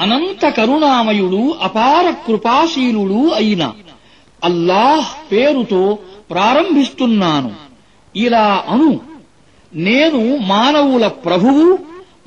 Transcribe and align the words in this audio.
అనంత 0.00 0.48
కరుణామయుడు 0.48 1.54
అపార 1.62 2.10
కృపాశీలుడు 2.10 3.30
అయిన 3.30 3.72
అల్లాహ్ 4.44 5.32
పేరుతో 5.32 5.98
ప్రారంభిస్తున్నాను. 6.30 7.52
ఇలా 8.16 8.64
అను. 8.68 9.00
నేను 9.74 10.36
మానవుల 10.36 11.06
ప్రభువు 11.06 11.78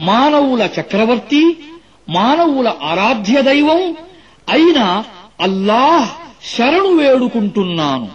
మానవుల 0.00 0.68
చక్రవర్తి 0.80 1.58
మానవుల 2.10 2.72
ఆరాధ్య 2.82 3.42
దైవం 3.42 3.96
అయిన 4.48 5.04
అల్లాహ్ 5.40 6.08
శరణు 6.56 6.96
వేడుకుంటున్నాను. 6.96 8.08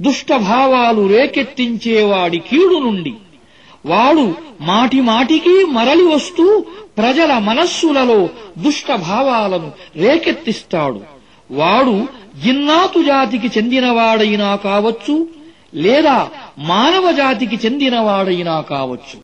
దుష్టభావాలు 0.00 1.06
రేకెత్తించేవాడి 1.06 2.38
కీడు 2.38 2.78
నుండి. 2.78 3.14
వాడు 3.86 4.34
మాటి 4.60 5.00
మాటికి 5.00 5.64
మరలి 5.64 6.02
వస్తూ 6.02 6.64
ప్రజల 6.98 7.38
మనస్సులలో 7.38 8.28
దుష్ట 8.58 8.92
భావాలను 8.92 9.72
రేకెత్తిస్తాడు. 9.96 11.00
వాడు 11.50 12.06
జిన్నాతు 12.44 13.02
జాతికి 13.02 13.48
చెందినవాడైనా 13.58 14.56
కావచ్చు 14.56 15.28
లేదా 15.74 16.28
మానవ 16.58 17.12
జాతికి 17.12 17.56
చెందినవాడైనా 17.66 18.60
కావచ్చు. 18.60 19.12